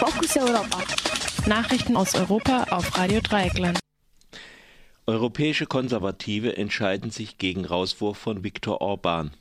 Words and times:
Fokus 0.00 0.34
Europa. 0.34 0.82
Nachrichten 1.46 1.94
aus 1.94 2.14
Europa 2.14 2.64
auf 2.70 2.96
Radio 2.96 3.20
Dreieckland. 3.20 3.78
Europäische 5.06 5.66
Konservative 5.66 6.56
entscheiden 6.56 7.10
sich 7.10 7.36
gegen 7.36 7.66
Rauswurf 7.66 8.16
von 8.16 8.42
Viktor 8.42 8.80
Orban. 8.80 9.32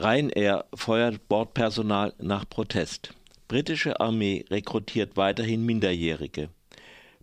Ryanair 0.00 0.64
feuert 0.72 1.28
Bordpersonal 1.28 2.14
nach 2.18 2.48
Protest. 2.48 3.12
Britische 3.46 4.00
Armee 4.00 4.46
rekrutiert 4.48 5.18
weiterhin 5.18 5.66
Minderjährige. 5.66 6.48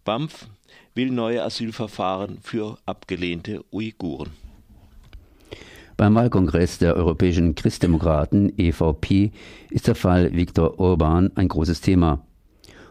BAMF 0.03 0.45
will 0.93 1.09
neue 1.09 1.41
Asylverfahren 1.41 2.37
für 2.43 2.77
abgelehnte 2.85 3.65
Uiguren. 3.71 4.46
Beim 5.97 6.13
Wahlkongress 6.13 6.77
der 6.77 6.95
Europäischen 6.95 7.55
Christdemokraten 7.55 8.53
EVP 8.55 9.31
ist 9.71 9.87
der 9.87 9.95
Fall 9.95 10.31
Viktor 10.31 10.79
Orban 10.79 11.31
ein 11.33 11.47
großes 11.47 11.81
Thema. 11.81 12.23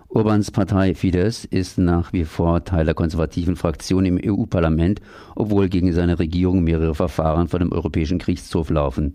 Orbans 0.08 0.50
Partei 0.50 0.92
Fidesz 0.96 1.44
ist 1.44 1.78
nach 1.78 2.12
wie 2.12 2.24
vor 2.24 2.64
Teil 2.64 2.84
der 2.84 2.94
konservativen 2.94 3.54
Fraktion 3.54 4.06
im 4.06 4.18
EU-Parlament, 4.20 5.00
obwohl 5.36 5.68
gegen 5.68 5.92
seine 5.92 6.18
Regierung 6.18 6.64
mehrere 6.64 6.96
Verfahren 6.96 7.46
vor 7.46 7.60
dem 7.60 7.70
Europäischen 7.70 8.18
Gerichtshof 8.18 8.70
laufen. 8.70 9.14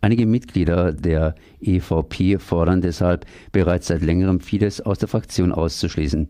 Einige 0.00 0.24
Mitglieder 0.24 0.92
der 0.92 1.34
EVP 1.60 2.38
fordern 2.38 2.82
deshalb 2.82 3.26
bereits 3.50 3.88
seit 3.88 4.02
längerem 4.02 4.38
Fidesz 4.38 4.80
aus 4.80 4.98
der 4.98 5.08
Fraktion 5.08 5.50
auszuschließen. 5.50 6.28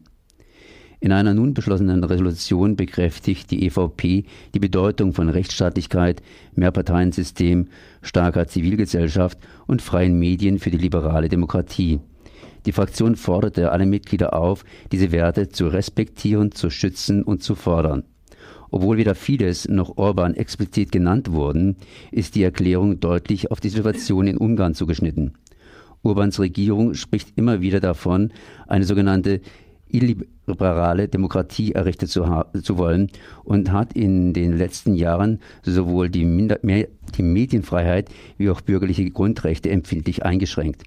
In 1.00 1.12
einer 1.12 1.32
nun 1.32 1.54
beschlossenen 1.54 2.02
Resolution 2.02 2.74
bekräftigt 2.74 3.52
die 3.52 3.64
EVP 3.66 4.24
die 4.54 4.58
Bedeutung 4.58 5.12
von 5.12 5.28
Rechtsstaatlichkeit, 5.28 6.22
Mehrparteiensystem, 6.56 7.68
starker 8.02 8.48
Zivilgesellschaft 8.48 9.38
und 9.68 9.80
freien 9.80 10.18
Medien 10.18 10.58
für 10.58 10.70
die 10.70 10.78
liberale 10.78 11.28
Demokratie. 11.28 12.00
Die 12.66 12.72
Fraktion 12.72 13.14
forderte 13.14 13.70
alle 13.70 13.86
Mitglieder 13.86 14.34
auf, 14.34 14.64
diese 14.90 15.12
Werte 15.12 15.48
zu 15.48 15.68
respektieren, 15.68 16.50
zu 16.50 16.68
schützen 16.68 17.22
und 17.22 17.44
zu 17.44 17.54
fordern. 17.54 18.02
Obwohl 18.70 18.98
weder 18.98 19.14
Fidesz 19.14 19.68
noch 19.68 19.96
Orban 19.96 20.34
explizit 20.34 20.90
genannt 20.90 21.30
wurden, 21.30 21.76
ist 22.10 22.34
die 22.34 22.42
Erklärung 22.42 22.98
deutlich 22.98 23.52
auf 23.52 23.60
die 23.60 23.70
Situation 23.70 24.26
in 24.26 24.36
Ungarn 24.36 24.74
zugeschnitten. 24.74 25.34
Orbans 26.02 26.38
Regierung 26.38 26.94
spricht 26.94 27.32
immer 27.36 27.60
wieder 27.60 27.80
davon, 27.80 28.32
eine 28.66 28.84
sogenannte 28.84 29.40
illiberale 29.90 31.08
Demokratie 31.08 31.72
errichten 31.72 32.06
zu, 32.06 32.24
zu, 32.62 32.78
wollen 32.78 33.10
und 33.44 33.72
hat 33.72 33.92
in 33.94 34.32
den 34.32 34.56
letzten 34.56 34.94
Jahren 34.94 35.40
sowohl 35.62 36.10
die, 36.10 36.24
Minder 36.24 36.58
die 36.62 37.22
Medienfreiheit 37.22 38.10
wie 38.36 38.50
auch 38.50 38.60
bürgerliche 38.60 39.10
Grundrechte 39.10 39.70
empfindlich 39.70 40.24
eingeschränkt. 40.24 40.84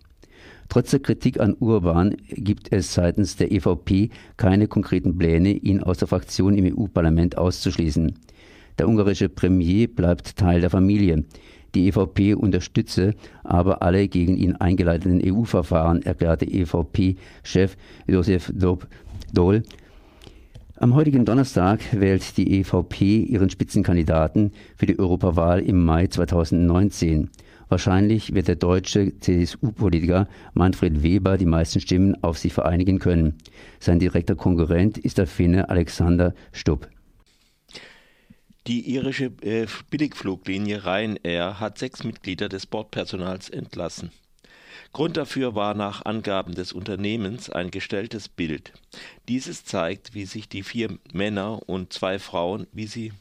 Trotz 0.69 0.91
der 0.91 1.01
Kritik 1.01 1.39
an 1.39 1.57
Urban 1.59 2.15
gibt 2.29 2.71
es 2.71 2.93
seitens 2.93 3.35
der 3.35 3.51
EVP 3.51 4.09
keine 4.37 4.67
konkreten 4.67 5.17
Pläne, 5.17 5.51
ihn 5.51 5.83
aus 5.83 5.97
der 5.97 6.07
Fraktion 6.07 6.57
im 6.57 6.77
EU-Parlament 6.77 7.37
auszuschließen. 7.37 8.13
Der 8.79 8.87
ungarische 8.87 9.27
Premier 9.27 9.87
bleibt 9.87 10.37
Teil 10.37 10.61
der 10.61 10.69
Familie. 10.69 11.25
Die 11.75 11.87
EVP 11.87 12.33
unterstütze 12.33 13.15
aber 13.43 13.81
alle 13.81 14.07
gegen 14.07 14.35
ihn 14.37 14.55
eingeleiteten 14.55 15.21
EU-Verfahren, 15.23 16.01
erklärte 16.01 16.45
EVP-Chef 16.45 17.77
Josef 18.07 18.51
Dohl. 19.33 19.63
Am 20.77 20.95
heutigen 20.95 21.25
Donnerstag 21.25 21.79
wählt 21.91 22.37
die 22.37 22.59
EVP 22.59 23.19
ihren 23.21 23.51
Spitzenkandidaten 23.51 24.51
für 24.75 24.87
die 24.87 24.97
Europawahl 24.97 25.59
im 25.59 25.85
Mai 25.85 26.07
2019. 26.07 27.29
Wahrscheinlich 27.69 28.33
wird 28.33 28.49
der 28.49 28.55
deutsche 28.55 29.17
CSU-Politiker 29.19 30.27
Manfred 30.55 31.03
Weber 31.03 31.37
die 31.37 31.45
meisten 31.45 31.79
Stimmen 31.79 32.21
auf 32.21 32.37
sich 32.37 32.51
vereinigen 32.51 32.99
können. 32.99 33.35
Sein 33.79 33.99
direkter 33.99 34.35
Konkurrent 34.35 34.97
ist 34.97 35.19
der 35.19 35.27
Finne 35.27 35.69
Alexander 35.69 36.33
Stubb. 36.51 36.89
Die 38.71 38.89
irische 38.89 39.33
äh, 39.41 39.67
Billigfluglinie 39.89 40.85
Ryanair 40.85 41.59
hat 41.59 41.77
sechs 41.77 42.05
Mitglieder 42.05 42.47
des 42.47 42.65
Bordpersonals 42.65 43.49
entlassen. 43.49 44.13
Grund 44.93 45.17
dafür 45.17 45.55
war 45.55 45.73
nach 45.73 46.05
Angaben 46.05 46.55
des 46.55 46.71
Unternehmens 46.71 47.49
ein 47.49 47.69
gestelltes 47.69 48.29
Bild. 48.29 48.71
Dieses 49.27 49.65
zeigt, 49.65 50.13
wie 50.13 50.23
sich 50.23 50.47
die 50.47 50.63
vier 50.63 50.97
Männer 51.11 51.67
und 51.67 51.91
zwei 51.91 52.17
Frauen, 52.17 52.65
wie 52.71 52.87
sie 52.87 53.11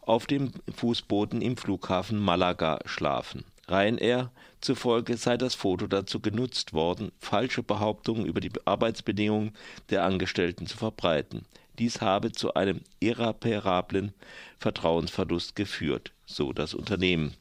auf 0.00 0.26
dem 0.26 0.50
Fußboden 0.74 1.42
im 1.42 1.56
Flughafen 1.56 2.18
Malaga 2.18 2.80
schlafen. 2.84 3.44
Ryanair 3.68 4.30
zufolge 4.60 5.16
sei 5.16 5.36
das 5.36 5.54
Foto 5.54 5.86
dazu 5.86 6.20
genutzt 6.20 6.72
worden, 6.72 7.12
falsche 7.18 7.62
Behauptungen 7.62 8.26
über 8.26 8.40
die 8.40 8.50
Arbeitsbedingungen 8.64 9.52
der 9.90 10.04
Angestellten 10.04 10.66
zu 10.66 10.76
verbreiten. 10.76 11.44
Dies 11.78 12.00
habe 12.00 12.32
zu 12.32 12.54
einem 12.54 12.80
irreparablen 12.98 14.12
Vertrauensverlust 14.58 15.54
geführt, 15.54 16.12
so 16.26 16.52
das 16.52 16.74
Unternehmen. 16.74 17.34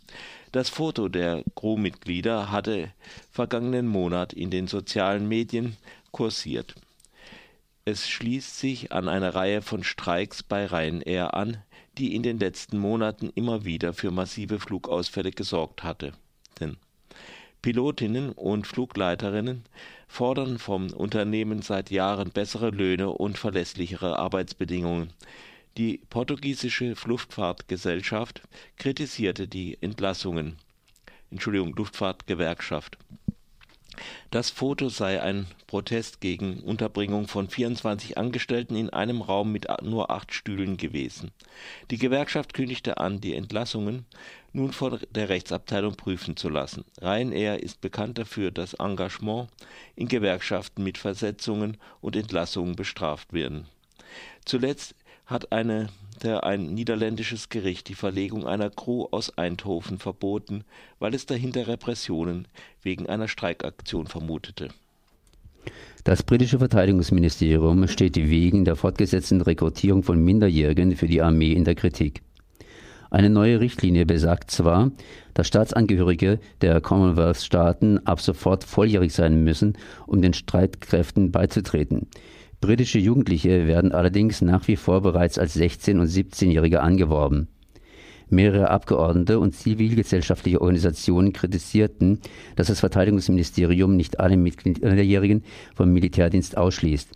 Das 0.51 0.69
Foto 0.69 1.09
der 1.09 1.43
Crewmitglieder 1.55 2.51
hatte 2.51 2.91
vergangenen 3.31 3.87
Monat 3.87 4.33
in 4.33 4.51
den 4.51 4.67
sozialen 4.67 5.27
Medien 5.27 5.75
kursiert. 6.11 6.75
Es 7.83 8.07
schließt 8.07 8.59
sich 8.59 8.91
an 8.91 9.07
eine 9.07 9.33
Reihe 9.33 9.61
von 9.61 9.83
Streiks 9.83 10.43
bei 10.43 10.65
Ryanair 10.65 11.33
an, 11.33 11.63
die 11.97 12.15
in 12.15 12.23
den 12.23 12.39
letzten 12.39 12.77
Monaten 12.77 13.31
immer 13.35 13.65
wieder 13.65 13.93
für 13.93 14.11
massive 14.11 14.59
Flugausfälle 14.59 15.31
gesorgt 15.31 15.83
hatte. 15.83 16.13
Denn 16.59 16.77
Pilotinnen 17.61 18.31
und 18.31 18.67
Flugleiterinnen 18.67 19.63
fordern 20.07 20.59
vom 20.59 20.91
Unternehmen 20.91 21.61
seit 21.61 21.91
Jahren 21.91 22.29
bessere 22.29 22.69
Löhne 22.69 23.09
und 23.09 23.37
verlässlichere 23.37 24.17
Arbeitsbedingungen. 24.17 25.11
Die 25.77 25.99
portugiesische 26.09 26.95
Luftfahrtgesellschaft 27.05 28.41
kritisierte 28.77 29.47
die 29.47 29.77
Entlassungen. 29.81 30.55
Entschuldigung, 31.29 31.75
Luftfahrtgewerkschaft. 31.75 32.97
Das 34.31 34.49
Foto 34.49 34.89
sei 34.89 35.21
ein 35.21 35.47
Protest 35.67 36.21
gegen 36.21 36.61
Unterbringung 36.61 37.27
von 37.27 37.49
24 37.49 38.17
Angestellten 38.17 38.75
in 38.75 38.89
einem 38.89 39.21
Raum 39.21 39.51
mit 39.51 39.67
nur 39.81 40.11
acht 40.11 40.33
Stühlen 40.33 40.77
gewesen. 40.77 41.31
Die 41.91 41.97
Gewerkschaft 41.97 42.53
kündigte 42.53 42.97
an, 42.97 43.21
die 43.21 43.35
Entlassungen 43.35 44.05
nun 44.53 44.71
von 44.71 44.99
der 45.11 45.29
Rechtsabteilung 45.29 45.95
prüfen 45.95 46.35
zu 46.35 46.49
lassen. 46.49 46.83
Ryanair 47.01 47.61
ist 47.61 47.81
bekannt 47.81 48.17
dafür, 48.17 48.51
dass 48.51 48.73
Engagement 48.73 49.49
in 49.95 50.07
Gewerkschaften 50.07 50.83
mit 50.83 50.97
Versetzungen 50.97 51.77
und 52.01 52.15
Entlassungen 52.15 52.75
bestraft 52.75 53.33
werden. 53.33 53.67
Zuletzt 54.45 54.95
hat 55.27 55.51
eine, 55.51 55.89
der, 56.23 56.45
ein 56.45 56.73
niederländisches 56.73 57.49
Gericht 57.49 57.89
die 57.89 57.95
Verlegung 57.95 58.47
einer 58.47 58.69
Crew 58.69 59.05
aus 59.11 59.37
Eindhoven 59.37 59.99
verboten, 59.99 60.63
weil 60.99 61.13
es 61.13 61.25
dahinter 61.25 61.67
Repressionen 61.67 62.47
wegen 62.81 63.07
einer 63.07 63.27
Streikaktion 63.27 64.07
vermutete. 64.07 64.69
Das 66.05 66.23
britische 66.23 66.59
Verteidigungsministerium 66.59 67.87
steht 67.89 68.15
wegen 68.15 68.63
der 68.63 68.77
fortgesetzten 68.77 69.41
Rekrutierung 69.41 70.03
von 70.03 70.23
Minderjährigen 70.23 70.95
für 70.95 71.07
die 71.07 71.21
Armee 71.21 71.51
in 71.51 71.65
der 71.65 71.75
Kritik. 71.75 72.21
Eine 73.09 73.29
neue 73.29 73.59
Richtlinie 73.59 74.05
besagt 74.05 74.51
zwar, 74.51 74.91
dass 75.33 75.47
Staatsangehörige 75.47 76.39
der 76.61 76.81
Commonwealth-Staaten 76.81 78.05
ab 78.05 78.21
sofort 78.21 78.63
volljährig 78.63 79.13
sein 79.13 79.43
müssen, 79.43 79.77
um 80.05 80.21
den 80.21 80.33
Streitkräften 80.33 81.31
beizutreten. 81.31 82.07
Britische 82.59 82.97
Jugendliche 82.97 83.67
werden 83.67 83.91
allerdings 83.91 84.41
nach 84.41 84.67
wie 84.67 84.77
vor 84.77 85.01
bereits 85.01 85.37
als 85.37 85.55
16- 85.55 85.99
und 85.99 86.07
17-Jährige 86.07 86.81
angeworben. 86.81 87.49
Mehrere 88.29 88.71
Abgeordnete 88.71 89.39
und 89.39 89.53
zivilgesellschaftliche 89.53 90.59
Organisationen 90.59 91.33
kritisierten, 91.33 92.19
dass 92.55 92.67
das 92.67 92.79
Verteidigungsministerium 92.79 93.95
nicht 93.95 94.19
alle 94.19 94.37
Minderjährigen 94.37 95.43
vom 95.75 95.93
Militärdienst 95.93 96.57
ausschließt. 96.57 97.09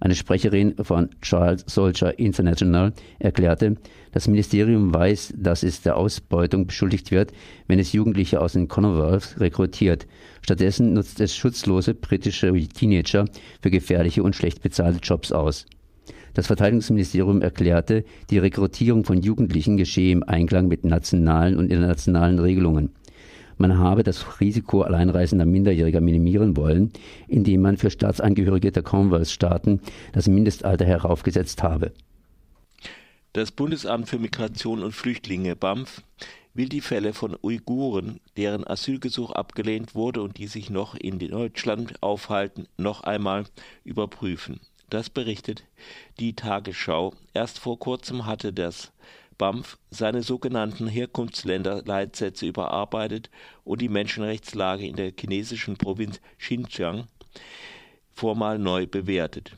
Eine 0.00 0.14
Sprecherin 0.14 0.74
von 0.80 1.10
Child 1.22 1.68
Soldier 1.68 2.18
International 2.18 2.92
erklärte, 3.18 3.76
das 4.12 4.28
Ministerium 4.28 4.94
weiß, 4.94 5.34
dass 5.36 5.62
es 5.62 5.82
der 5.82 5.96
Ausbeutung 5.96 6.66
beschuldigt 6.66 7.10
wird, 7.10 7.32
wenn 7.66 7.78
es 7.78 7.92
Jugendliche 7.92 8.40
aus 8.40 8.52
den 8.52 8.68
Commonwealth 8.68 9.36
rekrutiert. 9.40 10.06
Stattdessen 10.42 10.92
nutzt 10.92 11.20
es 11.20 11.34
schutzlose 11.34 11.94
britische 11.94 12.52
Teenager 12.52 13.24
für 13.60 13.70
gefährliche 13.70 14.22
und 14.22 14.36
schlecht 14.36 14.62
bezahlte 14.62 15.00
Jobs 15.02 15.32
aus. 15.32 15.66
Das 16.34 16.46
Verteidigungsministerium 16.46 17.42
erklärte, 17.42 18.04
die 18.30 18.38
Rekrutierung 18.38 19.04
von 19.04 19.20
Jugendlichen 19.20 19.76
geschehe 19.76 20.12
im 20.12 20.22
Einklang 20.22 20.68
mit 20.68 20.84
nationalen 20.84 21.56
und 21.56 21.72
internationalen 21.72 22.38
Regelungen. 22.38 22.90
Man 23.58 23.78
habe 23.78 24.04
das 24.04 24.40
Risiko 24.40 24.82
alleinreisender 24.82 25.44
Minderjähriger 25.44 26.00
minimieren 26.00 26.56
wollen, 26.56 26.92
indem 27.26 27.62
man 27.62 27.76
für 27.76 27.90
Staatsangehörige 27.90 28.72
der 28.72 28.82
Commonwealth-Staaten 28.82 29.80
das 30.12 30.28
Mindestalter 30.28 30.84
heraufgesetzt 30.84 31.62
habe. 31.62 31.92
Das 33.32 33.50
Bundesamt 33.52 34.08
für 34.08 34.18
Migration 34.18 34.82
und 34.82 34.92
Flüchtlinge 34.92 35.54
BAMF 35.54 36.02
will 36.54 36.68
die 36.68 36.80
Fälle 36.80 37.12
von 37.12 37.36
Uiguren, 37.42 38.20
deren 38.36 38.66
Asylgesuch 38.66 39.32
abgelehnt 39.32 39.94
wurde 39.94 40.22
und 40.22 40.38
die 40.38 40.46
sich 40.46 40.70
noch 40.70 40.94
in 40.94 41.18
Deutschland 41.18 42.02
aufhalten, 42.02 42.66
noch 42.76 43.02
einmal 43.02 43.44
überprüfen. 43.84 44.60
Das 44.90 45.10
berichtet 45.10 45.64
die 46.18 46.34
Tagesschau. 46.34 47.12
Erst 47.34 47.58
vor 47.58 47.78
kurzem 47.78 48.24
hatte 48.24 48.52
das 48.52 48.90
BAMF 49.38 49.78
seine 49.90 50.22
sogenannten 50.22 50.88
Herkunftsländerleitsätze 50.88 52.46
überarbeitet 52.46 53.30
und 53.64 53.80
die 53.80 53.88
Menschenrechtslage 53.88 54.86
in 54.86 54.96
der 54.96 55.12
chinesischen 55.18 55.76
Provinz 55.76 56.20
Xinjiang 56.38 57.06
formal 58.12 58.58
neu 58.58 58.86
bewertet. 58.86 59.56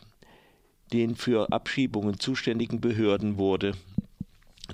Den 0.93 1.17
für 1.17 1.51
Abschiebungen 1.51 2.21
zuständigen 2.21 2.81
Behörden 2.81 3.39
wurde 3.39 3.73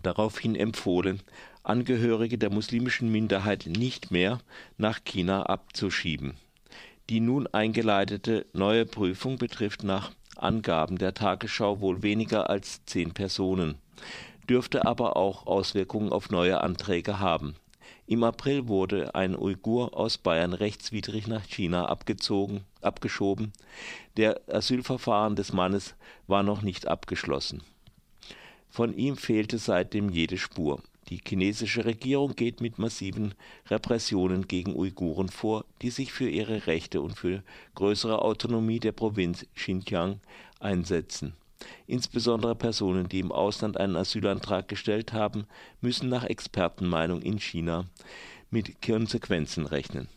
daraufhin 0.02 0.56
empfohlen, 0.56 1.22
Angehörige 1.62 2.38
der 2.38 2.50
muslimischen 2.50 3.10
Minderheit 3.10 3.66
nicht 3.66 4.12
mehr 4.12 4.38
nach 4.78 5.02
China 5.04 5.46
abzuschieben. 5.46 6.34
Die 7.10 7.18
nun 7.18 7.48
eingeleitete 7.48 8.46
neue 8.52 8.86
Prüfung 8.86 9.36
betrifft 9.36 9.82
nach 9.82 10.12
Angaben 10.36 10.98
der 10.98 11.14
Tagesschau 11.14 11.80
wohl 11.80 12.02
weniger 12.02 12.50
als 12.50 12.84
zehn 12.86 13.12
Personen, 13.12 13.76
dürfte 14.46 14.86
aber 14.86 15.16
auch 15.16 15.46
Auswirkungen 15.46 16.12
auf 16.12 16.30
neue 16.30 16.60
Anträge 16.60 17.18
haben. 17.20 17.56
Im 18.06 18.22
April 18.22 18.68
wurde 18.68 19.14
ein 19.14 19.36
Uigur 19.36 19.96
aus 19.96 20.18
Bayern 20.18 20.52
rechtswidrig 20.52 21.26
nach 21.26 21.44
China 21.44 21.86
abgeschoben. 21.86 23.52
Der 24.16 24.40
Asylverfahren 24.48 25.34
des 25.34 25.52
Mannes 25.52 25.94
war 26.26 26.42
noch 26.42 26.62
nicht 26.62 26.86
abgeschlossen. 26.86 27.62
Von 28.70 28.96
ihm 28.96 29.16
fehlte 29.16 29.58
seitdem 29.58 30.10
jede 30.10 30.38
Spur. 30.38 30.82
Die 31.08 31.20
chinesische 31.26 31.84
Regierung 31.84 32.34
geht 32.34 32.60
mit 32.60 32.78
massiven 32.78 33.34
Repressionen 33.68 34.48
gegen 34.48 34.74
Uiguren 34.74 35.28
vor, 35.28 35.64
die 35.82 35.90
sich 35.90 36.12
für 36.12 36.28
ihre 36.28 36.66
Rechte 36.66 37.00
und 37.00 37.16
für 37.16 37.42
größere 37.76 38.22
Autonomie 38.22 38.80
der 38.80 38.92
Provinz 38.92 39.46
Xinjiang 39.54 40.20
einsetzen. 40.58 41.34
Insbesondere 41.86 42.54
Personen, 42.54 43.08
die 43.08 43.20
im 43.20 43.32
Ausland 43.32 43.76
einen 43.78 43.96
Asylantrag 43.96 44.68
gestellt 44.68 45.12
haben, 45.12 45.46
müssen 45.80 46.08
nach 46.08 46.24
Expertenmeinung 46.24 47.22
in 47.22 47.38
China 47.38 47.86
mit 48.50 48.82
Konsequenzen 48.82 49.66
rechnen 49.66 50.08